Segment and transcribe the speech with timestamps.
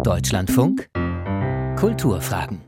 [0.00, 0.88] Deutschlandfunk
[1.76, 2.62] Kulturfragen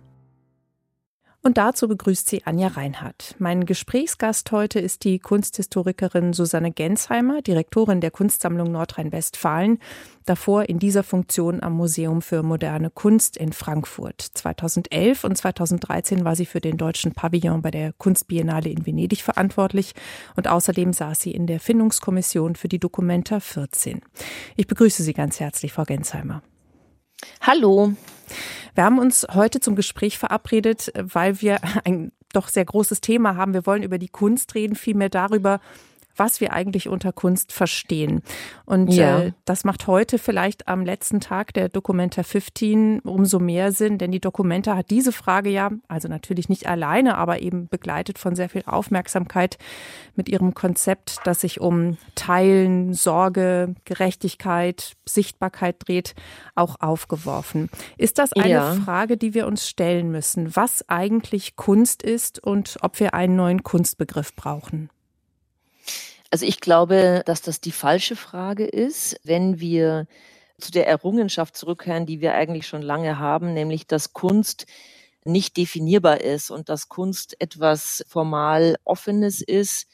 [1.46, 3.34] und dazu begrüßt sie Anja Reinhardt.
[3.38, 9.78] Mein Gesprächsgast heute ist die Kunsthistorikerin Susanne Gensheimer, Direktorin der Kunstsammlung Nordrhein-Westfalen,
[10.24, 14.22] davor in dieser Funktion am Museum für moderne Kunst in Frankfurt.
[14.22, 19.92] 2011 und 2013 war sie für den deutschen Pavillon bei der Kunstbiennale in Venedig verantwortlich
[20.36, 24.00] und außerdem saß sie in der Findungskommission für die Dokumenta 14.
[24.56, 26.42] Ich begrüße Sie ganz herzlich, Frau Gensheimer.
[27.40, 27.94] Hallo.
[28.74, 33.54] Wir haben uns heute zum Gespräch verabredet, weil wir ein doch sehr großes Thema haben.
[33.54, 35.60] Wir wollen über die Kunst reden, vielmehr darüber,
[36.16, 38.22] was wir eigentlich unter Kunst verstehen.
[38.64, 39.20] Und ja.
[39.20, 44.12] äh, das macht heute vielleicht am letzten Tag der Documenta 15 umso mehr Sinn, denn
[44.12, 48.48] die Documenta hat diese Frage ja, also natürlich nicht alleine, aber eben begleitet von sehr
[48.48, 49.58] viel Aufmerksamkeit
[50.14, 56.14] mit ihrem Konzept, das sich um Teilen, Sorge, Gerechtigkeit, Sichtbarkeit dreht,
[56.54, 57.70] auch aufgeworfen.
[57.98, 58.74] Ist das eine ja.
[58.74, 63.62] Frage, die wir uns stellen müssen, was eigentlich Kunst ist und ob wir einen neuen
[63.62, 64.90] Kunstbegriff brauchen?
[66.34, 70.08] Also ich glaube, dass das die falsche Frage ist, wenn wir
[70.58, 74.66] zu der Errungenschaft zurückkehren, die wir eigentlich schon lange haben, nämlich dass Kunst
[75.24, 79.86] nicht definierbar ist und dass Kunst etwas formal Offenes ist,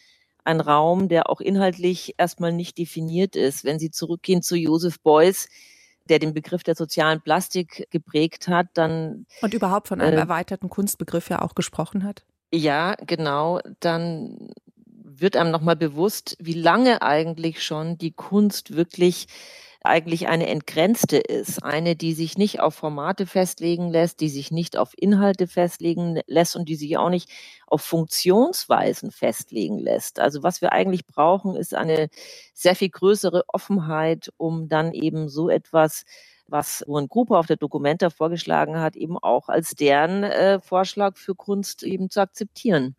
[0.42, 3.62] ein Raum, der auch inhaltlich erstmal nicht definiert ist.
[3.64, 5.46] Wenn Sie zurückgehen zu Joseph Beuys,
[6.08, 9.26] der den Begriff der sozialen Plastik geprägt hat, dann.
[9.42, 12.24] Und überhaupt von einem äh, erweiterten Kunstbegriff ja auch gesprochen hat.
[12.50, 13.60] Ja, genau.
[13.80, 14.52] Dann
[15.20, 19.26] wird einem nochmal bewusst, wie lange eigentlich schon die Kunst wirklich
[19.82, 24.76] eigentlich eine entgrenzte ist, eine, die sich nicht auf Formate festlegen lässt, die sich nicht
[24.76, 27.30] auf Inhalte festlegen lässt und die sich auch nicht
[27.66, 30.20] auf Funktionsweisen festlegen lässt.
[30.20, 32.10] Also was wir eigentlich brauchen, ist eine
[32.52, 36.04] sehr viel größere Offenheit, um dann eben so etwas
[36.46, 41.36] was Ruren Gruppe auf der Dokumenta vorgeschlagen hat, eben auch als deren äh, Vorschlag für
[41.36, 42.96] Kunst eben zu akzeptieren.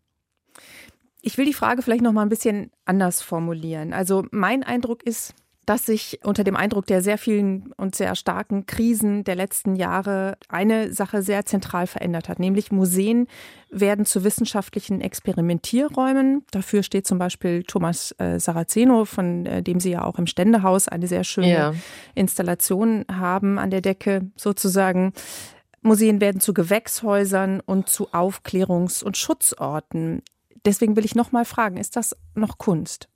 [1.22, 3.92] Ich will die Frage vielleicht noch mal ein bisschen anders formulieren.
[3.92, 5.34] Also mein Eindruck ist,
[5.66, 10.36] dass sich unter dem Eindruck der sehr vielen und sehr starken Krisen der letzten Jahre
[10.48, 13.28] eine Sache sehr zentral verändert hat, nämlich Museen
[13.70, 16.44] werden zu wissenschaftlichen Experimentierräumen.
[16.50, 20.88] Dafür steht zum Beispiel Thomas äh, Saraceno, von äh, dem Sie ja auch im Ständehaus
[20.88, 21.74] eine sehr schöne ja.
[22.16, 25.12] Installation haben an der Decke sozusagen.
[25.80, 30.22] Museen werden zu Gewächshäusern und zu Aufklärungs- und Schutzorten.
[30.64, 33.08] Deswegen will ich noch mal fragen, ist das noch Kunst?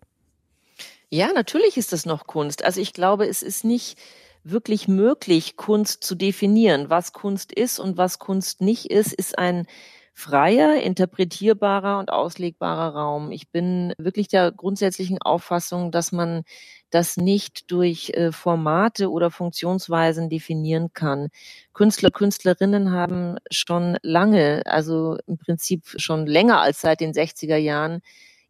[1.08, 2.64] Ja, natürlich ist das noch Kunst.
[2.64, 3.98] Also ich glaube, es ist nicht
[4.42, 6.90] wirklich möglich, Kunst zu definieren.
[6.90, 9.66] Was Kunst ist und was Kunst nicht ist, ist ein
[10.18, 13.30] freier, interpretierbarer und auslegbarer Raum.
[13.32, 16.44] Ich bin wirklich der grundsätzlichen Auffassung, dass man
[16.88, 21.28] das nicht durch äh, Formate oder Funktionsweisen definieren kann.
[21.74, 28.00] Künstler, Künstlerinnen haben schon lange, also im Prinzip schon länger als seit den 60er Jahren,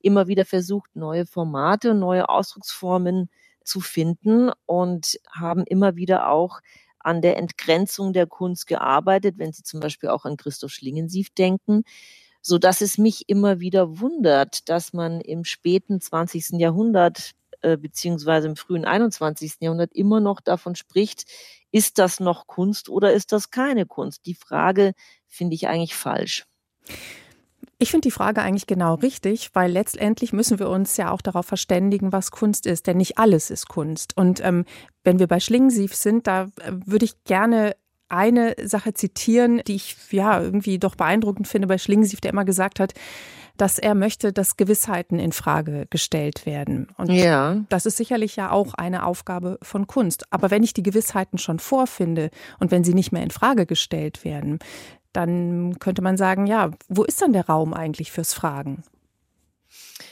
[0.01, 3.29] immer wieder versucht, neue Formate, neue Ausdrucksformen
[3.65, 6.61] zu finden und haben immer wieder auch
[7.07, 11.85] an der Entgrenzung der Kunst gearbeitet, wenn Sie zum Beispiel auch an Christoph Schlingensief denken,
[12.43, 16.61] so dass es mich immer wieder wundert, dass man im späten 20.
[16.61, 19.55] Jahrhundert äh, beziehungsweise im frühen 21.
[19.61, 21.25] Jahrhundert immer noch davon spricht,
[21.71, 24.27] ist das noch Kunst oder ist das keine Kunst?
[24.27, 24.93] Die Frage
[25.27, 26.45] finde ich eigentlich falsch.
[27.79, 31.45] Ich finde die Frage eigentlich genau richtig, weil letztendlich müssen wir uns ja auch darauf
[31.45, 34.17] verständigen, was Kunst ist, denn nicht alles ist Kunst.
[34.17, 34.65] Und ähm,
[35.05, 37.77] wenn wir bei Schlingensief sind, da äh, würde ich gerne
[38.09, 42.81] eine Sache zitieren, die ich ja irgendwie doch beeindruckend finde bei Schlingensief, der immer gesagt
[42.81, 42.95] hat,
[43.57, 46.89] dass er möchte, dass Gewissheiten in Frage gestellt werden.
[46.97, 47.65] Und ja.
[47.69, 50.31] das ist sicherlich ja auch eine Aufgabe von Kunst.
[50.31, 54.25] Aber wenn ich die Gewissheiten schon vorfinde und wenn sie nicht mehr in Frage gestellt
[54.25, 54.59] werden,
[55.17, 58.83] dann könnte man sagen, ja, wo ist dann der Raum eigentlich fürs Fragen?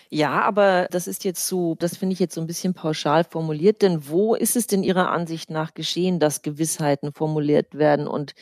[0.08, 3.82] Ja, aber das ist jetzt so, das finde ich jetzt so ein bisschen pauschal formuliert,
[3.82, 8.34] denn wo ist es denn Ihrer Ansicht nach geschehen, dass Gewissheiten formuliert werden und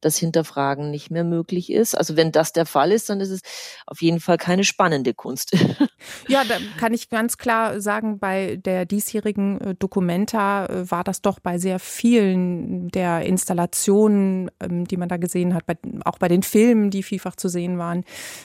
[0.00, 1.96] das Hinterfragen nicht mehr möglich ist.
[1.96, 3.40] Also wenn das der Fall ist, dann ist es
[3.86, 5.56] auf jeden Fall keine spannende Kunst.
[6.28, 11.20] Ja, da kann ich ganz klar sagen, bei der diesjährigen äh, Documenta äh, war das
[11.20, 15.64] doch bei sehr vielen der Installationen, ähm, die man da gesehen hat,
[16.04, 18.04] auch bei den Filmen, die vielfach zu sehen waren,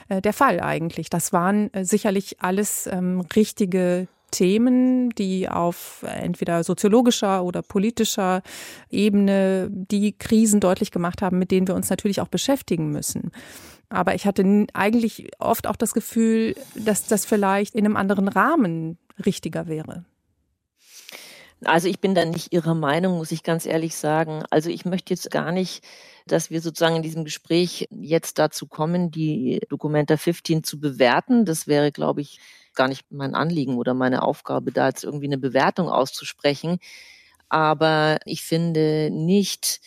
[0.10, 1.10] äh, der Fall eigentlich.
[1.10, 8.42] Das waren sicherlich alles ähm, richtige Themen, die auf entweder soziologischer oder politischer
[8.90, 13.32] Ebene die Krisen deutlich gemacht haben, mit denen wir uns natürlich auch beschäftigen müssen.
[13.88, 18.98] Aber ich hatte eigentlich oft auch das Gefühl, dass das vielleicht in einem anderen Rahmen
[19.26, 20.04] richtiger wäre.
[21.64, 24.44] Also ich bin da nicht Ihrer Meinung, muss ich ganz ehrlich sagen.
[24.50, 25.82] Also ich möchte jetzt gar nicht,
[26.28, 31.46] dass wir sozusagen in diesem Gespräch jetzt dazu kommen, die Documenta 15 zu bewerten.
[31.46, 32.40] Das wäre, glaube ich,
[32.76, 36.80] gar nicht mein Anliegen oder meine Aufgabe, da jetzt irgendwie eine Bewertung auszusprechen.
[37.50, 39.82] Aber ich finde nicht,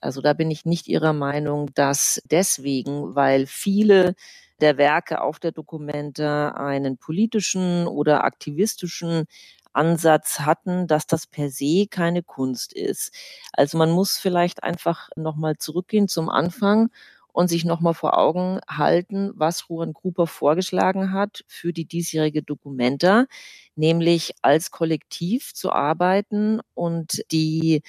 [0.00, 4.14] also da bin ich nicht Ihrer Meinung, dass deswegen, weil viele
[4.60, 9.26] der Werke auf der Dokumente einen politischen oder aktivistischen
[9.72, 13.12] Ansatz hatten, dass das per se keine Kunst ist.
[13.52, 16.90] Also man muss vielleicht einfach nochmal zurückgehen zum Anfang
[17.34, 23.26] und sich nochmal vor Augen halten, was Ruan Gruber vorgeschlagen hat für die diesjährige Dokumenta,
[23.74, 27.82] nämlich als Kollektiv zu arbeiten und die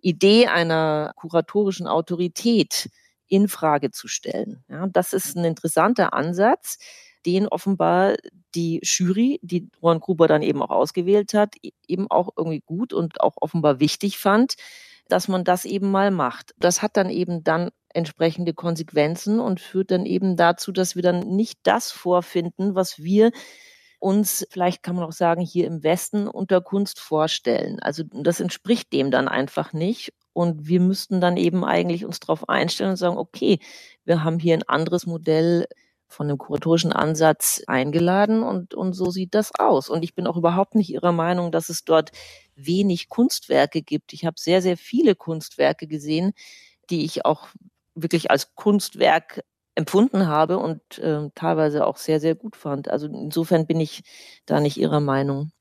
[0.00, 2.88] Idee einer kuratorischen Autorität
[3.28, 4.64] in Frage zu stellen.
[4.70, 6.78] Ja, das ist ein interessanter Ansatz,
[7.26, 8.16] den offenbar
[8.54, 12.94] die Jury, die Ruan Gruber dann eben auch ausgewählt hat, e-, eben auch irgendwie gut
[12.94, 14.54] und auch offenbar wichtig fand,
[15.08, 16.54] dass man das eben mal macht.
[16.58, 21.20] Das hat dann eben dann entsprechende Konsequenzen und führt dann eben dazu, dass wir dann
[21.20, 23.30] nicht das vorfinden, was wir
[23.98, 27.80] uns, vielleicht kann man auch sagen, hier im Westen unter Kunst vorstellen.
[27.80, 30.12] Also das entspricht dem dann einfach nicht.
[30.32, 33.58] Und wir müssten dann eben eigentlich uns darauf einstellen und sagen, okay,
[34.04, 35.66] wir haben hier ein anderes Modell
[36.08, 39.88] von dem kuratorischen Ansatz eingeladen und, und so sieht das aus.
[39.88, 42.10] Und ich bin auch überhaupt nicht Ihrer Meinung, dass es dort
[42.56, 44.12] wenig Kunstwerke gibt.
[44.12, 46.32] Ich habe sehr, sehr viele Kunstwerke gesehen,
[46.90, 47.48] die ich auch
[47.94, 49.44] wirklich als Kunstwerk
[49.74, 52.88] empfunden habe und äh, teilweise auch sehr, sehr gut fand.
[52.88, 54.02] Also insofern bin ich
[54.46, 55.52] da nicht Ihrer Meinung.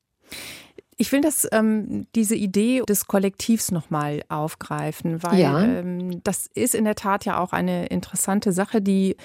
[0.97, 5.61] Ich will das, ähm, diese Idee des Kollektivs nochmal aufgreifen, weil ja.
[5.61, 9.17] ähm, das ist in der Tat ja auch eine interessante Sache, die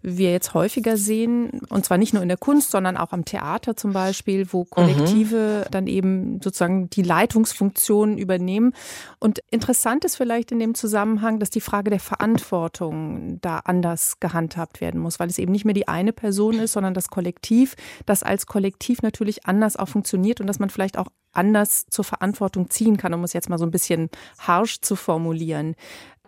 [0.00, 1.60] wir jetzt häufiger sehen.
[1.68, 5.64] Und zwar nicht nur in der Kunst, sondern auch am Theater zum Beispiel, wo Kollektive
[5.66, 5.70] mhm.
[5.70, 8.72] dann eben sozusagen die Leitungsfunktion übernehmen.
[9.18, 14.80] Und interessant ist vielleicht in dem Zusammenhang, dass die Frage der Verantwortung da anders gehandhabt
[14.80, 17.76] werden muss, weil es eben nicht mehr die eine Person ist, sondern das Kollektiv,
[18.06, 22.70] das als Kollektiv natürlich anders auch funktioniert und dass man vielleicht auch anders zur Verantwortung
[22.70, 25.76] ziehen kann, um es jetzt mal so ein bisschen harsch zu formulieren.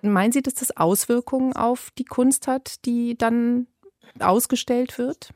[0.02, 3.68] Meinen Sie, dass das Auswirkungen auf die Kunst hat, die dann
[4.18, 5.30] ausgestellt wird?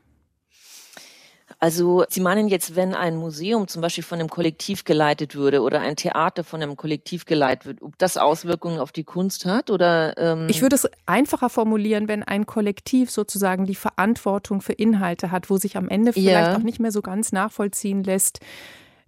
[1.59, 5.79] Also Sie meinen jetzt, wenn ein Museum zum Beispiel von einem Kollektiv geleitet würde oder
[5.79, 10.15] ein Theater von einem Kollektiv geleitet wird, ob das Auswirkungen auf die Kunst hat oder?
[10.17, 15.49] Ähm ich würde es einfacher formulieren, wenn ein Kollektiv sozusagen die Verantwortung für Inhalte hat,
[15.49, 16.57] wo sich am Ende vielleicht ja.
[16.57, 18.39] auch nicht mehr so ganz nachvollziehen lässt,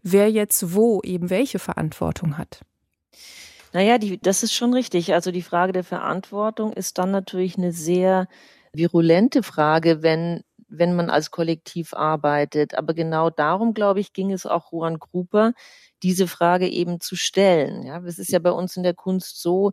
[0.03, 2.61] wer jetzt wo eben welche Verantwortung hat.
[3.73, 5.13] Naja, die, das ist schon richtig.
[5.13, 8.27] Also die Frage der Verantwortung ist dann natürlich eine sehr
[8.73, 12.75] virulente Frage, wenn, wenn man als Kollektiv arbeitet.
[12.75, 15.53] Aber genau darum, glaube ich, ging es auch Juan Gruber,
[16.01, 17.83] diese Frage eben zu stellen.
[17.83, 19.71] Ja, es ist ja bei uns in der Kunst so,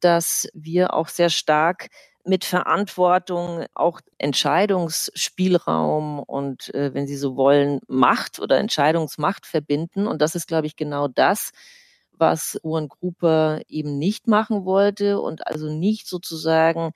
[0.00, 1.88] dass wir auch sehr stark
[2.26, 10.06] mit Verantwortung auch Entscheidungsspielraum und, äh, wenn Sie so wollen, Macht oder Entscheidungsmacht verbinden.
[10.06, 11.50] Und das ist, glaube ich, genau das,
[12.12, 16.92] was Owen Gruppe eben nicht machen wollte und also nicht sozusagen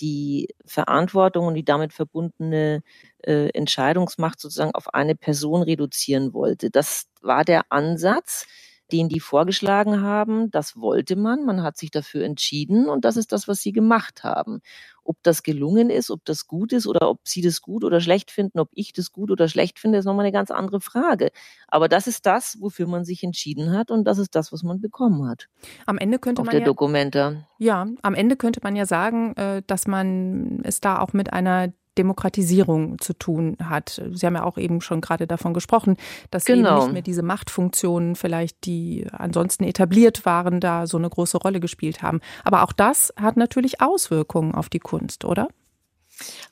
[0.00, 2.82] die Verantwortung und die damit verbundene
[3.22, 6.70] äh, Entscheidungsmacht sozusagen auf eine Person reduzieren wollte.
[6.70, 8.46] Das war der Ansatz
[8.92, 10.50] den die vorgeschlagen haben.
[10.50, 14.22] Das wollte man, man hat sich dafür entschieden und das ist das, was sie gemacht
[14.22, 14.60] haben.
[15.04, 18.30] Ob das gelungen ist, ob das gut ist oder ob sie das gut oder schlecht
[18.30, 21.30] finden, ob ich das gut oder schlecht finde, ist nochmal eine ganz andere Frage.
[21.66, 24.80] Aber das ist das, wofür man sich entschieden hat und das ist das, was man
[24.80, 25.48] bekommen hat.
[25.86, 27.46] Am Ende könnte Auf man der ja, Dokumente.
[27.58, 31.72] Ja, am Ende könnte man ja sagen, äh, dass man es da auch mit einer
[31.98, 34.02] Demokratisierung zu tun hat.
[34.12, 35.96] Sie haben ja auch eben schon gerade davon gesprochen,
[36.30, 36.68] dass genau.
[36.68, 41.60] eben nicht mehr diese Machtfunktionen vielleicht, die ansonsten etabliert waren, da so eine große Rolle
[41.60, 42.20] gespielt haben.
[42.44, 45.48] Aber auch das hat natürlich Auswirkungen auf die Kunst, oder?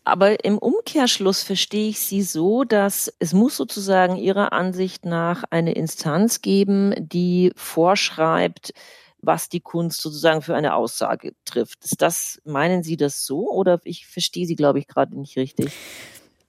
[0.04, 5.72] Aber im Umkehrschluss verstehe ich Sie so, dass es muss sozusagen Ihrer Ansicht nach eine
[5.72, 8.72] Instanz geben, die vorschreibt,
[9.22, 11.84] was die Kunst sozusagen für eine Aussage trifft.
[11.84, 15.72] Ist das, meinen Sie das so oder ich verstehe Sie, glaube ich, gerade nicht richtig?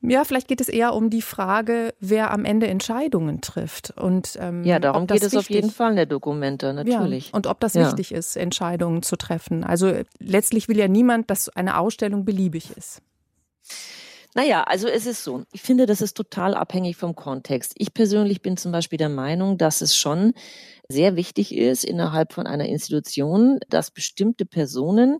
[0.03, 3.91] Ja, vielleicht geht es eher um die Frage, wer am Ende Entscheidungen trifft.
[3.91, 7.27] Und, ähm, ja, darum geht es auf jeden Fall in der Dokumente, natürlich.
[7.27, 7.85] Ja, und ob das ja.
[7.85, 9.63] wichtig ist, Entscheidungen zu treffen.
[9.63, 13.01] Also letztlich will ja niemand, dass eine Ausstellung beliebig ist.
[14.35, 15.43] Naja, also es ist so.
[15.51, 17.73] Ich finde, das ist total abhängig vom Kontext.
[17.77, 20.33] Ich persönlich bin zum Beispiel der Meinung, dass es schon
[20.87, 25.19] sehr wichtig ist innerhalb von einer Institution, dass bestimmte Personen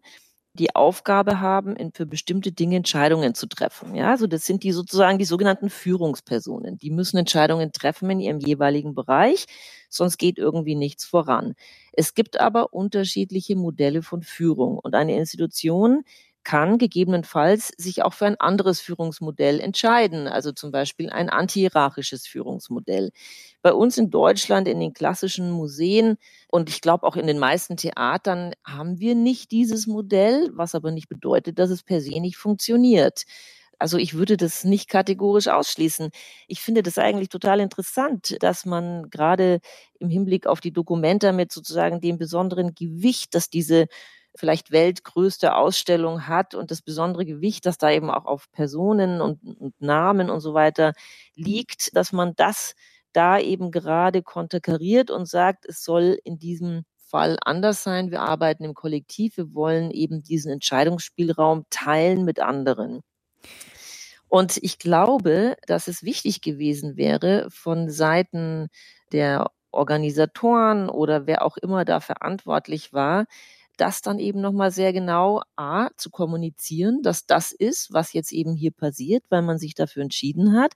[0.53, 3.95] die Aufgabe haben, für bestimmte Dinge Entscheidungen zu treffen.
[3.95, 6.77] Ja, also das sind die sozusagen die sogenannten Führungspersonen.
[6.77, 9.45] Die müssen Entscheidungen treffen in ihrem jeweiligen Bereich,
[9.89, 11.55] sonst geht irgendwie nichts voran.
[11.93, 16.03] Es gibt aber unterschiedliche Modelle von Führung und eine Institution
[16.43, 23.11] kann gegebenenfalls sich auch für ein anderes Führungsmodell entscheiden, also zum Beispiel ein antihierarchisches Führungsmodell.
[23.61, 26.17] Bei uns in Deutschland in den klassischen Museen
[26.49, 30.91] und ich glaube auch in den meisten Theatern haben wir nicht dieses Modell, was aber
[30.91, 33.23] nicht bedeutet, dass es per se nicht funktioniert.
[33.81, 36.11] Also ich würde das nicht kategorisch ausschließen.
[36.47, 39.59] Ich finde das eigentlich total interessant, dass man gerade
[39.99, 43.87] im Hinblick auf die Dokumenta mit sozusagen dem besonderen Gewicht, dass diese
[44.35, 49.43] vielleicht weltgrößte Ausstellung hat und das besondere Gewicht, das da eben auch auf Personen und,
[49.43, 50.93] und Namen und so weiter
[51.35, 52.75] liegt, dass man das
[53.13, 58.09] da eben gerade konterkariert und sagt, es soll in diesem Fall anders sein.
[58.09, 59.35] Wir arbeiten im Kollektiv.
[59.35, 63.01] Wir wollen eben diesen Entscheidungsspielraum teilen mit anderen.
[64.29, 68.69] Und ich glaube, dass es wichtig gewesen wäre, von Seiten
[69.11, 73.25] der Organisatoren oder wer auch immer da verantwortlich war,
[73.77, 78.55] das dann eben nochmal sehr genau A, zu kommunizieren, dass das ist, was jetzt eben
[78.55, 80.73] hier passiert, weil man sich dafür entschieden hat.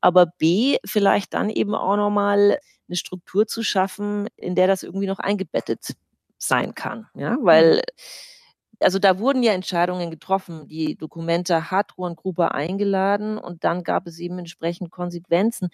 [0.00, 2.58] Aber B, vielleicht dann eben auch nochmal
[2.88, 5.94] eine Struktur zu schaffen, in der das irgendwie noch eingebettet
[6.38, 7.06] sein kann.
[7.14, 8.78] Ja, weil, mhm.
[8.80, 10.68] also da wurden ja Entscheidungen getroffen.
[10.68, 15.70] Die Dokumente hat Ruan Gruber eingeladen und dann gab es eben entsprechend Konsequenzen.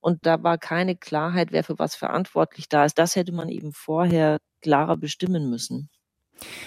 [0.00, 2.98] Und da war keine Klarheit, wer für was verantwortlich da ist.
[2.98, 5.88] Das hätte man eben vorher klarer bestimmen müssen.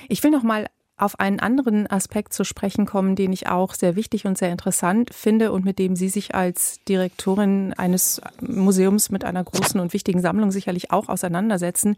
[0.10, 3.96] Ich will noch mal auf einen anderen Aspekt zu sprechen kommen, den ich auch sehr
[3.96, 9.24] wichtig und sehr interessant finde und mit dem Sie sich als Direktorin eines Museums mit
[9.24, 11.98] einer großen und wichtigen Sammlung sicherlich auch auseinandersetzen.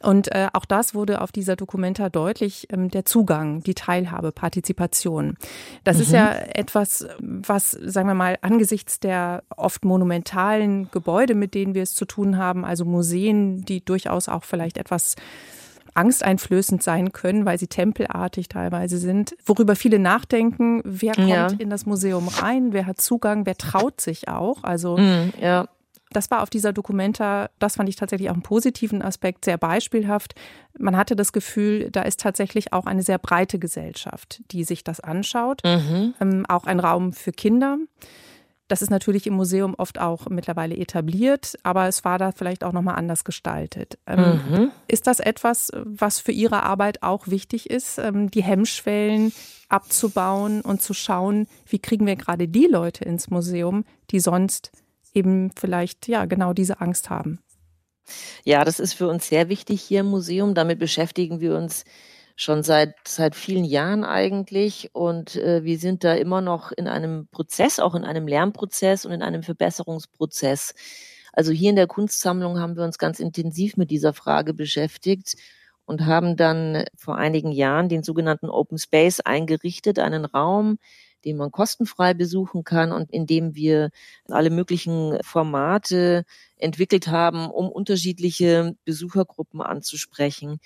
[0.00, 5.36] Und äh, auch das wurde auf dieser Dokumenta deutlich, ähm, der Zugang, die Teilhabe, Partizipation.
[5.82, 6.02] Das mhm.
[6.02, 11.82] ist ja etwas, was, sagen wir mal, angesichts der oft monumentalen Gebäude, mit denen wir
[11.82, 15.16] es zu tun haben, also Museen, die durchaus auch vielleicht etwas
[15.98, 21.48] angsteinflößend sein können, weil sie tempelartig teilweise sind, worüber viele nachdenken, wer kommt ja.
[21.58, 24.62] in das Museum rein, wer hat Zugang, wer traut sich auch.
[24.62, 25.68] Also mm, ja.
[26.10, 30.34] Das war auf dieser Dokumenta, das fand ich tatsächlich auch einen positiven Aspekt, sehr beispielhaft.
[30.78, 35.00] Man hatte das Gefühl, da ist tatsächlich auch eine sehr breite Gesellschaft, die sich das
[35.00, 35.60] anschaut.
[35.64, 36.14] Mhm.
[36.18, 37.76] Ähm, auch ein Raum für Kinder.
[38.68, 42.72] Das ist natürlich im Museum oft auch mittlerweile etabliert, aber es war da vielleicht auch
[42.72, 43.98] nochmal anders gestaltet.
[44.06, 44.70] Ähm, mhm.
[44.86, 49.32] Ist das etwas, was für Ihre Arbeit auch wichtig ist, ähm, die Hemmschwellen
[49.70, 54.70] abzubauen und zu schauen, wie kriegen wir gerade die Leute ins Museum, die sonst
[55.14, 57.38] eben vielleicht ja genau diese Angst haben?
[58.44, 60.54] Ja, das ist für uns sehr wichtig hier im Museum.
[60.54, 61.84] Damit beschäftigen wir uns
[62.38, 64.90] schon seit, seit vielen Jahren eigentlich.
[64.92, 69.10] Und äh, wir sind da immer noch in einem Prozess, auch in einem Lernprozess und
[69.12, 70.74] in einem Verbesserungsprozess.
[71.32, 75.34] Also hier in der Kunstsammlung haben wir uns ganz intensiv mit dieser Frage beschäftigt
[75.84, 80.78] und haben dann vor einigen Jahren den sogenannten Open Space eingerichtet, einen Raum,
[81.24, 83.90] den man kostenfrei besuchen kann und in dem wir
[84.28, 86.24] alle möglichen Formate
[86.56, 90.60] entwickelt haben, um unterschiedliche Besuchergruppen anzusprechen.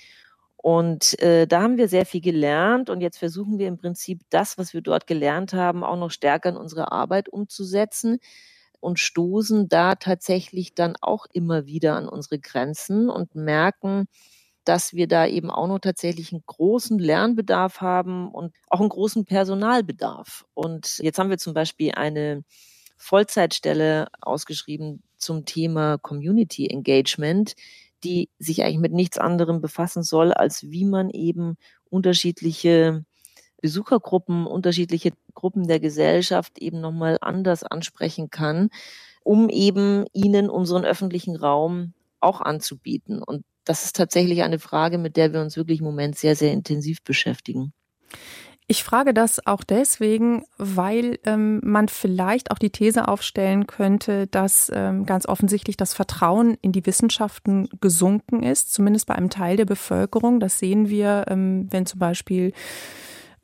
[0.62, 4.59] Und äh, da haben wir sehr viel gelernt und jetzt versuchen wir im Prinzip das,
[4.59, 8.21] was wir dort gelernt haben, auch noch stärker in unsere Arbeit umzusetzen
[8.78, 14.07] und stoßen da tatsächlich dann auch immer wieder an unsere Grenzen und merken,
[14.64, 19.25] dass wir da eben auch noch tatsächlich einen großen Lernbedarf haben und auch einen großen
[19.25, 20.47] Personalbedarf.
[20.54, 22.45] Und jetzt haben wir zum Beispiel eine
[22.97, 27.54] Vollzeitstelle ausgeschrieben zum Thema Community Engagement,
[28.04, 31.56] die sich eigentlich mit nichts anderem befassen soll, als wie man eben
[31.90, 33.04] unterschiedliche
[33.61, 38.71] Besuchergruppen, unterschiedliche Gruppen der Gesellschaft eben nochmal anders ansprechen kann,
[39.23, 43.23] um eben ihnen unseren öffentlichen Raum auch anzubieten.
[43.23, 46.52] Und das ist tatsächlich eine Frage, mit der wir uns wirklich im Moment sehr, sehr
[46.52, 47.73] intensiv beschäftigen.
[48.69, 54.71] Ich frage das auch deswegen, weil ähm, man vielleicht auch die These aufstellen könnte, dass
[54.75, 59.64] ähm, ganz offensichtlich das Vertrauen in die Wissenschaften gesunken ist, zumindest bei einem Teil der
[59.64, 60.40] Bevölkerung.
[60.40, 62.52] Das sehen wir, ähm, wenn zum Beispiel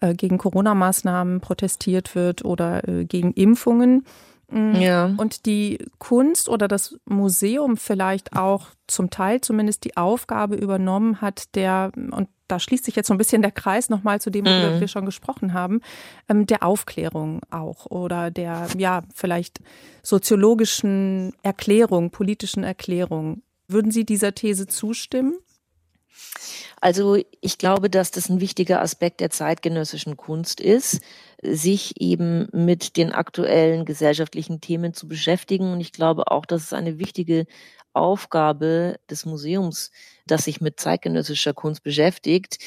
[0.01, 4.05] äh, gegen Corona-Maßnahmen protestiert wird oder äh, gegen Impfungen.
[4.51, 4.77] Mm.
[4.77, 5.13] Ja.
[5.17, 11.55] Und die Kunst oder das Museum vielleicht auch zum Teil zumindest die Aufgabe übernommen hat,
[11.57, 14.77] der, und da schließt sich jetzt so ein bisschen der Kreis nochmal zu dem, worüber
[14.77, 14.81] mhm.
[14.81, 15.81] wir schon gesprochen haben,
[16.29, 19.61] ähm, der Aufklärung auch oder der, ja, vielleicht
[20.03, 23.43] soziologischen Erklärung, politischen Erklärung.
[23.69, 25.35] Würden Sie dieser These zustimmen?
[26.81, 31.01] Also ich glaube, dass das ein wichtiger Aspekt der zeitgenössischen Kunst ist,
[31.43, 35.73] sich eben mit den aktuellen gesellschaftlichen Themen zu beschäftigen.
[35.73, 37.47] Und ich glaube auch, dass es eine wichtige
[37.99, 39.91] Aufgabe des Museums,
[40.27, 42.59] das sich mit zeitgenössischer Kunst beschäftigt,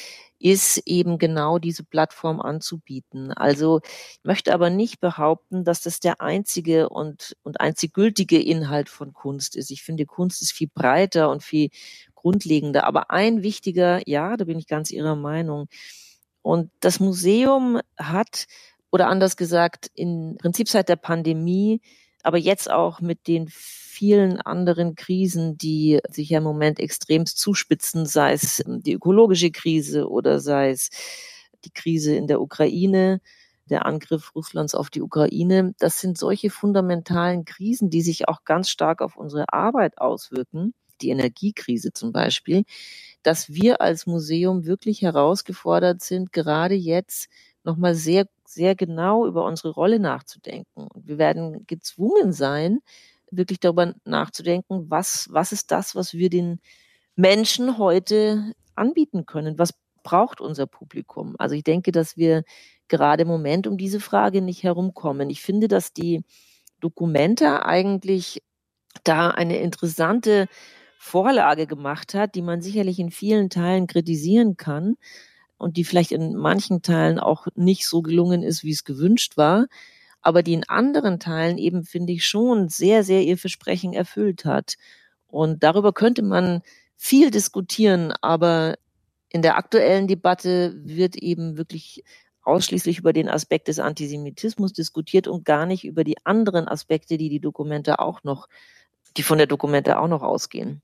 [0.42, 3.32] ist eben genau diese Plattform anzubieten.
[3.32, 8.88] Also ich möchte aber nicht behaupten, dass das der einzige und, und einzig gültige Inhalt
[8.88, 9.70] von Kunst ist.
[9.70, 11.70] Ich finde, Kunst ist viel breiter und viel
[12.14, 12.84] grundlegender.
[12.84, 15.68] Aber ein wichtiger, ja, da bin ich ganz Ihrer Meinung.
[16.42, 18.46] Und das Museum hat,
[18.90, 21.80] oder anders gesagt, in Prinzip seit der Pandemie,
[22.22, 28.06] aber jetzt auch mit den vielen anderen Krisen, die sich ja im Moment extremst zuspitzen,
[28.06, 30.90] sei es die ökologische Krise oder sei es
[31.64, 33.20] die Krise in der Ukraine,
[33.66, 35.74] der Angriff Russlands auf die Ukraine.
[35.78, 41.10] Das sind solche fundamentalen Krisen, die sich auch ganz stark auf unsere Arbeit auswirken die
[41.10, 42.64] Energiekrise zum Beispiel,
[43.22, 47.28] dass wir als Museum wirklich herausgefordert sind, gerade jetzt
[47.64, 50.86] nochmal sehr, sehr genau über unsere Rolle nachzudenken.
[50.92, 52.80] Und wir werden gezwungen sein,
[53.30, 56.60] wirklich darüber nachzudenken, was, was ist das, was wir den
[57.16, 59.58] Menschen heute anbieten können?
[59.58, 61.34] Was braucht unser Publikum?
[61.38, 62.42] Also ich denke, dass wir
[62.88, 65.30] gerade im Moment um diese Frage nicht herumkommen.
[65.30, 66.22] Ich finde, dass die
[66.80, 68.42] Dokumente eigentlich
[69.04, 70.46] da eine interessante
[70.98, 74.96] Vorlage gemacht hat, die man sicherlich in vielen Teilen kritisieren kann
[75.62, 79.66] und die vielleicht in manchen Teilen auch nicht so gelungen ist, wie es gewünscht war,
[80.20, 84.74] aber die in anderen Teilen eben, finde ich, schon sehr, sehr ihr Versprechen erfüllt hat.
[85.28, 86.62] Und darüber könnte man
[86.96, 88.76] viel diskutieren, aber
[89.28, 92.04] in der aktuellen Debatte wird eben wirklich
[92.42, 97.28] ausschließlich über den Aspekt des Antisemitismus diskutiert und gar nicht über die anderen Aspekte, die
[97.28, 98.48] die Dokumente auch noch,
[99.16, 100.82] die von der Dokumente auch noch ausgehen.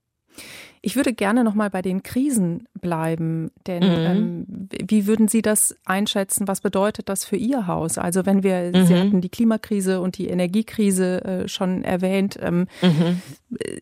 [0.83, 4.07] Ich würde gerne noch mal bei den Krisen bleiben, denn mhm.
[4.07, 6.49] ähm, wie würden Sie das einschätzen?
[6.49, 7.99] Was bedeutet das für Ihr Haus?
[7.99, 8.87] Also wenn wir, mhm.
[8.87, 12.39] Sie hatten die Klimakrise und die Energiekrise äh, schon erwähnt.
[12.41, 13.23] Ähm, mhm.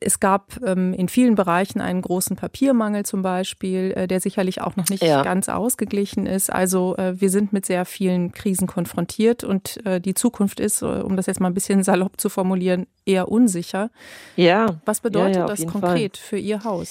[0.01, 4.77] Es gab ähm, in vielen Bereichen einen großen Papiermangel zum Beispiel, äh, der sicherlich auch
[4.77, 5.23] noch nicht ja.
[5.23, 6.53] ganz ausgeglichen ist.
[6.53, 10.87] Also äh, wir sind mit sehr vielen Krisen konfrontiert und äh, die Zukunft ist, äh,
[10.87, 13.91] um das jetzt mal ein bisschen salopp zu formulieren, eher unsicher.
[14.37, 14.77] Ja.
[14.85, 16.29] Was bedeutet ja, ja, das konkret Fall.
[16.29, 16.86] für Ihr Haus?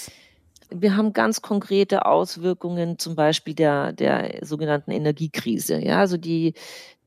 [0.70, 5.80] Wir haben ganz konkrete Auswirkungen, zum Beispiel der, der sogenannten Energiekrise.
[5.80, 6.54] Ja, also die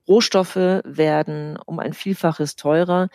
[0.06, 3.08] Rohstoffe werden um ein Vielfaches teurer.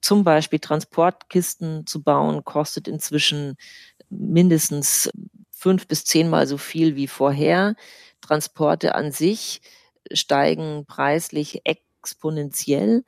[0.00, 3.56] Zum Beispiel Transportkisten zu bauen kostet inzwischen
[4.08, 5.10] mindestens
[5.50, 7.74] fünf bis zehnmal so viel wie vorher.
[8.20, 9.60] Transporte an sich
[10.12, 13.04] steigen preislich exponentiell.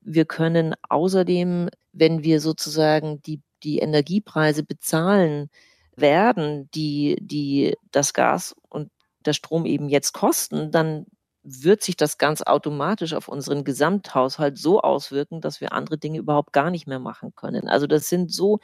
[0.00, 5.50] Wir können außerdem, wenn wir sozusagen die, die Energiepreise bezahlen
[5.96, 8.90] werden, die, die das Gas und
[9.24, 11.06] der Strom eben jetzt kosten, dann
[11.44, 16.52] wird sich das ganz automatisch auf unseren Gesamthaushalt so auswirken, dass wir andere Dinge überhaupt
[16.52, 17.68] gar nicht mehr machen können.
[17.68, 18.60] Also das sind so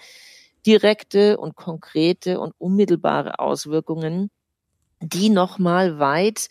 [0.67, 4.31] direkte und konkrete und unmittelbare Auswirkungen,
[5.01, 6.49] die nochmal weit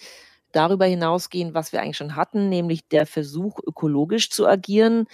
[0.52, 5.08] darüber hinausgehen, was wir eigentlich schon hatten, nämlich der Versuch, ökologisch zu agieren,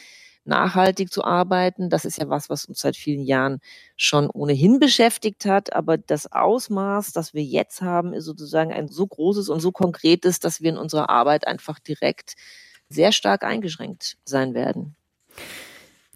[0.45, 1.89] nachhaltig zu arbeiten.
[1.89, 3.59] Das ist ja was, was uns seit vielen Jahren
[3.95, 5.73] schon ohnehin beschäftigt hat.
[5.73, 10.39] Aber das Ausmaß, das wir jetzt haben, ist sozusagen ein so großes und so konkretes,
[10.39, 12.35] dass wir in unserer Arbeit einfach direkt
[12.89, 14.95] sehr stark eingeschränkt sein werden.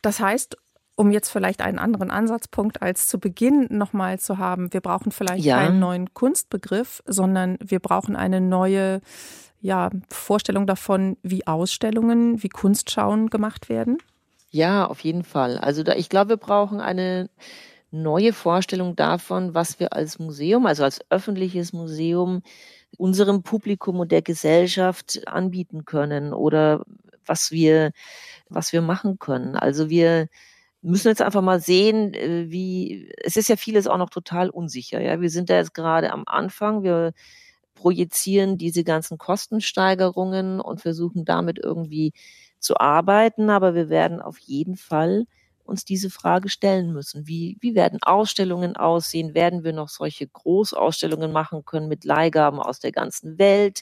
[0.01, 0.57] Das heißt,
[0.95, 5.45] um jetzt vielleicht einen anderen Ansatzpunkt als zu Beginn nochmal zu haben, wir brauchen vielleicht
[5.45, 5.59] ja.
[5.59, 9.01] keinen neuen Kunstbegriff, sondern wir brauchen eine neue
[9.59, 13.97] ja, Vorstellung davon, wie Ausstellungen, wie Kunstschauen gemacht werden?
[14.51, 15.57] Ja, auf jeden Fall.
[15.57, 17.29] Also da, ich glaube, wir brauchen eine
[17.91, 22.41] neue Vorstellung davon, was wir als Museum, also als öffentliches Museum
[22.97, 26.83] unserem Publikum und der Gesellschaft anbieten können oder
[27.25, 27.91] was wir,
[28.49, 29.55] was wir machen können.
[29.57, 30.27] Also wir
[30.81, 35.01] müssen jetzt einfach mal sehen, äh, wie, es ist ja vieles auch noch total unsicher.
[35.01, 36.83] Ja, wir sind da jetzt gerade am Anfang.
[36.83, 37.13] Wir
[37.75, 42.13] projizieren diese ganzen Kostensteigerungen und versuchen damit irgendwie
[42.59, 43.49] zu arbeiten.
[43.49, 45.25] Aber wir werden auf jeden Fall
[45.63, 47.27] uns diese Frage stellen müssen.
[47.27, 49.33] Wie, wie werden Ausstellungen aussehen?
[49.33, 53.81] Werden wir noch solche Großausstellungen machen können mit Leihgaben aus der ganzen Welt?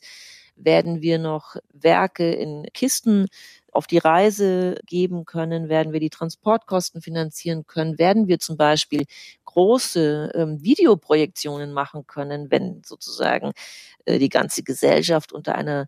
[0.57, 3.27] Werden wir noch Werke in Kisten
[3.71, 5.67] auf die Reise geben können?
[5.67, 7.99] Werden wir die Transportkosten finanzieren können?
[7.99, 9.03] Werden wir zum Beispiel
[9.43, 13.51] große ähm, Videoprojektionen machen können, wenn sozusagen
[14.05, 15.87] äh, die ganze Gesellschaft unter einer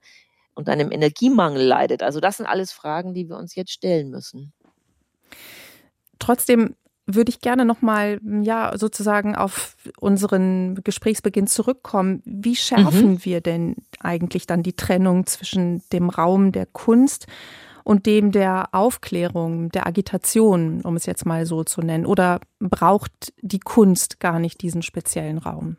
[0.58, 2.04] unter einem Energiemangel leidet?
[2.04, 4.54] Also das sind alles Fragen, die wir uns jetzt stellen müssen.
[6.20, 12.22] Trotzdem würde ich gerne nochmal, ja, sozusagen auf unseren Gesprächsbeginn zurückkommen.
[12.26, 13.26] Wie schärfen mhm.
[13.26, 17.28] wir denn eigentlich dann die Trennung zwischen dem Raum der Kunst
[17.86, 22.06] und dem der Aufklärung, der Agitation, um es jetzt mal so zu nennen?
[22.06, 25.78] Oder braucht die Kunst gar nicht diesen speziellen Raum?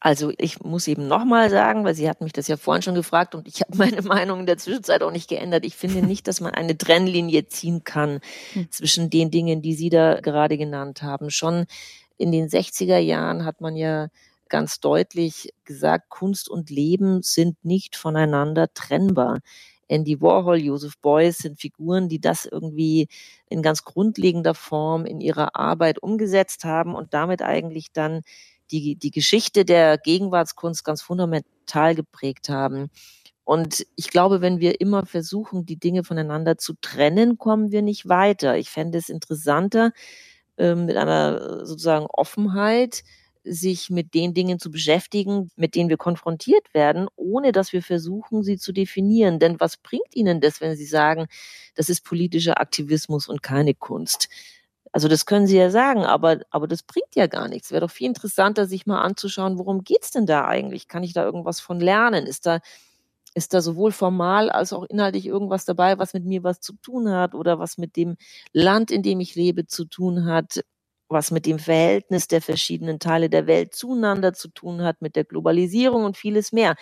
[0.00, 3.34] Also ich muss eben nochmal sagen, weil Sie hatten mich das ja vorhin schon gefragt
[3.34, 5.64] und ich habe meine Meinung in der Zwischenzeit auch nicht geändert.
[5.64, 8.20] Ich finde nicht, dass man eine Trennlinie ziehen kann
[8.52, 8.70] hm.
[8.70, 11.30] zwischen den Dingen, die Sie da gerade genannt haben.
[11.30, 11.66] Schon
[12.18, 14.08] in den 60er Jahren hat man ja
[14.48, 19.40] ganz deutlich gesagt, Kunst und Leben sind nicht voneinander trennbar.
[19.88, 23.08] Andy Warhol, Joseph Beuys sind Figuren, die das irgendwie
[23.48, 28.22] in ganz grundlegender Form in ihrer Arbeit umgesetzt haben und damit eigentlich dann
[28.70, 32.90] die, die Geschichte der Gegenwartskunst ganz fundamental geprägt haben.
[33.44, 38.08] Und ich glaube, wenn wir immer versuchen, die Dinge voneinander zu trennen, kommen wir nicht
[38.08, 38.58] weiter.
[38.58, 39.92] Ich fände es interessanter,
[40.58, 43.04] ähm, mit einer sozusagen Offenheit,
[43.44, 48.42] sich mit den Dingen zu beschäftigen, mit denen wir konfrontiert werden, ohne dass wir versuchen,
[48.42, 49.38] sie zu definieren.
[49.38, 51.26] Denn was bringt Ihnen das, wenn Sie sagen,
[51.76, 54.28] das ist politischer Aktivismus und keine Kunst?
[54.96, 57.70] Also das können Sie ja sagen, aber, aber das bringt ja gar nichts.
[57.70, 60.88] Wäre doch viel interessanter, sich mal anzuschauen, worum geht's denn da eigentlich?
[60.88, 62.26] Kann ich da irgendwas von lernen?
[62.26, 62.60] Ist da,
[63.34, 67.10] ist da sowohl formal als auch inhaltlich irgendwas dabei, was mit mir was zu tun
[67.10, 68.16] hat oder was mit dem
[68.54, 70.64] Land, in dem ich lebe, zu tun hat,
[71.10, 75.24] was mit dem Verhältnis der verschiedenen Teile der Welt zueinander zu tun hat, mit der
[75.24, 76.74] Globalisierung und vieles mehr.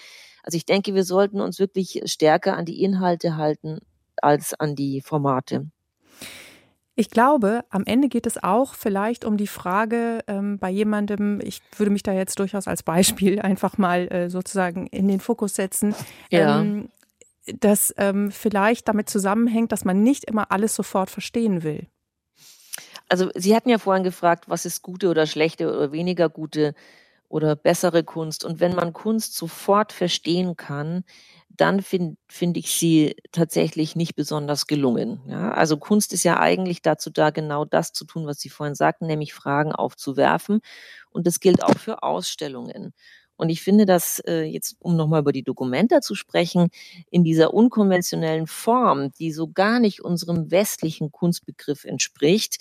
[0.44, 3.81] Also ich denke, wir sollten uns wirklich stärker an die Inhalte halten
[4.22, 5.68] als an die Formate.
[6.97, 11.61] Ich glaube, am Ende geht es auch vielleicht um die Frage ähm, bei jemandem, ich
[11.77, 15.95] würde mich da jetzt durchaus als Beispiel einfach mal äh, sozusagen in den Fokus setzen,
[16.31, 16.61] ja.
[16.61, 16.89] ähm,
[17.61, 21.87] dass ähm, vielleicht damit zusammenhängt, dass man nicht immer alles sofort verstehen will.
[23.09, 26.75] Also Sie hatten ja vorhin gefragt, was ist gute oder schlechte oder weniger gute
[27.35, 28.44] oder bessere Kunst.
[28.44, 31.03] Und wenn man Kunst sofort verstehen kann,
[31.49, 35.20] dann finde find ich sie tatsächlich nicht besonders gelungen.
[35.27, 38.77] Ja, also Kunst ist ja eigentlich dazu da, genau das zu tun, was Sie vorhin
[38.77, 40.61] sagten, nämlich Fragen aufzuwerfen.
[41.11, 42.92] Und das gilt auch für Ausstellungen.
[43.37, 46.68] Und ich finde, dass äh, jetzt, um nochmal über die Dokumenta zu sprechen,
[47.11, 52.59] in dieser unkonventionellen Form, die so gar nicht unserem westlichen Kunstbegriff entspricht,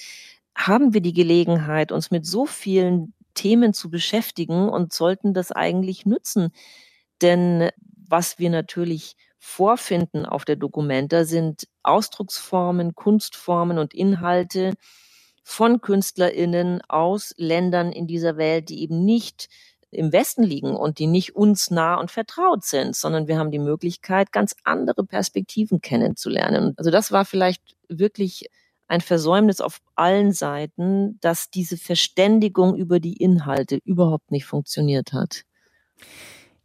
[0.56, 6.06] haben wir die Gelegenheit, uns mit so vielen Themen zu beschäftigen und sollten das eigentlich
[6.06, 6.52] nützen.
[7.22, 7.70] Denn
[8.08, 14.74] was wir natürlich vorfinden auf der Documenta sind Ausdrucksformen, Kunstformen und Inhalte
[15.44, 19.50] von KünstlerInnen aus Ländern in dieser Welt, die eben nicht
[19.92, 23.60] im Westen liegen und die nicht uns nah und vertraut sind, sondern wir haben die
[23.60, 26.74] Möglichkeit, ganz andere Perspektiven kennenzulernen.
[26.78, 28.50] Also das war vielleicht wirklich
[28.94, 35.46] ein Versäumnis auf allen Seiten, dass diese Verständigung über die Inhalte überhaupt nicht funktioniert hat.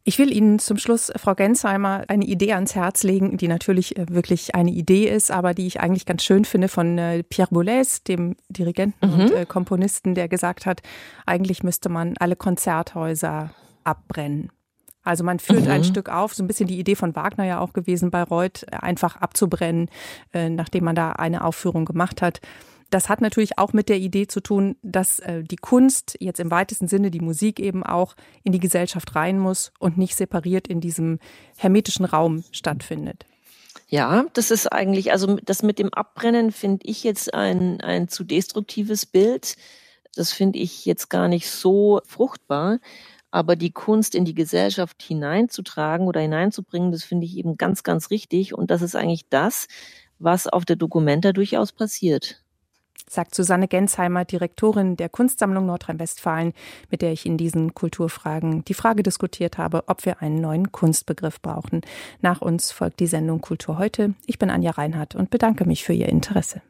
[0.03, 4.05] Ich will Ihnen zum Schluss, Frau Gensheimer, eine Idee ans Herz legen, die natürlich äh,
[4.09, 8.03] wirklich eine Idee ist, aber die ich eigentlich ganz schön finde von äh, Pierre Boulez,
[8.03, 9.19] dem Dirigenten mhm.
[9.21, 10.81] und äh, Komponisten, der gesagt hat,
[11.25, 13.51] eigentlich müsste man alle Konzerthäuser
[13.83, 14.51] abbrennen.
[15.03, 15.71] Also man führt mhm.
[15.71, 19.15] ein Stück auf, so ein bisschen die Idee von Wagner ja auch gewesen, Bayreuth einfach
[19.15, 19.89] abzubrennen,
[20.33, 22.41] nachdem man da eine Aufführung gemacht hat.
[22.89, 26.49] Das hat natürlich auch mit der Idee zu tun, dass äh, die Kunst, jetzt im
[26.49, 30.81] weitesten Sinne die Musik eben auch in die Gesellschaft rein muss und nicht separiert in
[30.81, 31.19] diesem
[31.55, 33.25] hermetischen Raum stattfindet.
[33.87, 38.23] Ja, das ist eigentlich, also das mit dem Abbrennen finde ich jetzt ein, ein zu
[38.23, 39.55] destruktives Bild.
[40.15, 42.79] Das finde ich jetzt gar nicht so fruchtbar.
[43.31, 48.09] Aber die Kunst in die Gesellschaft hineinzutragen oder hineinzubringen, das finde ich eben ganz, ganz
[48.09, 48.53] richtig.
[48.53, 49.67] Und das ist eigentlich das,
[50.17, 52.41] was auf der Dokumenta durchaus passiert
[53.09, 56.53] sagt Susanne Gensheimer, Direktorin der Kunstsammlung Nordrhein-Westfalen,
[56.89, 61.41] mit der ich in diesen Kulturfragen die Frage diskutiert habe, ob wir einen neuen Kunstbegriff
[61.41, 61.81] brauchen.
[62.21, 64.13] Nach uns folgt die Sendung Kultur heute.
[64.25, 66.61] Ich bin Anja Reinhardt und bedanke mich für Ihr Interesse.